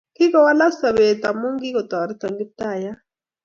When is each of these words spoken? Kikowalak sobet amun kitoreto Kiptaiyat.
Kikowalak 0.15 0.73
sobet 0.81 1.21
amun 1.29 1.55
kitoreto 1.61 2.27
Kiptaiyat. 2.37 2.99